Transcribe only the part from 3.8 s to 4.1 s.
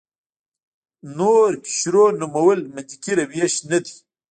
دی.